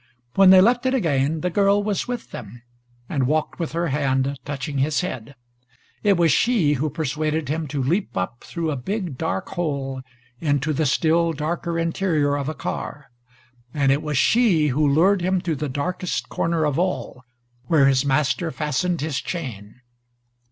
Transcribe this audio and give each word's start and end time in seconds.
When 0.33 0.49
they 0.49 0.61
left 0.61 0.87
it 0.87 0.95
again, 0.95 1.41
the 1.41 1.51
girl 1.51 1.83
was 1.83 2.07
with 2.07 2.31
them 2.31 2.63
and 3.07 3.27
walked 3.27 3.59
with 3.59 3.73
her 3.73 3.89
hand 3.89 4.35
touching 4.43 4.79
his 4.79 5.01
head. 5.01 5.35
It 6.01 6.17
was 6.17 6.31
she 6.31 6.73
who 6.73 6.89
persuaded 6.89 7.49
him 7.49 7.67
to 7.67 7.83
leap 7.83 8.17
up 8.17 8.43
through 8.43 8.71
a 8.71 8.75
big 8.75 9.15
dark 9.15 9.49
hole 9.49 10.01
into 10.39 10.73
the 10.73 10.87
still 10.87 11.33
darker 11.33 11.77
interior 11.77 12.35
of 12.35 12.49
a 12.49 12.55
car, 12.55 13.11
and 13.75 13.91
it 13.91 14.01
was 14.01 14.17
she 14.17 14.69
who 14.69 14.87
lured 14.91 15.21
him 15.21 15.39
to 15.41 15.53
the 15.53 15.69
darkest 15.69 16.29
corner 16.29 16.65
of 16.65 16.79
all, 16.79 17.23
where 17.67 17.85
his 17.85 18.03
master 18.03 18.49
fastened 18.49 19.01
his 19.01 19.21
chain. 19.21 19.81